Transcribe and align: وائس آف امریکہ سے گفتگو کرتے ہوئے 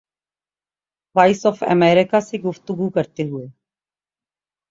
وائس 1.15 1.45
آف 1.45 1.63
امریکہ 1.67 2.19
سے 2.19 2.37
گفتگو 2.37 2.89
کرتے 2.89 3.23
ہوئے 3.23 3.47